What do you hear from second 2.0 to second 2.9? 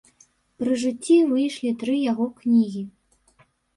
яго кнігі.